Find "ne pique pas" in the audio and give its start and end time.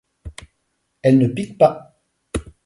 1.19-2.01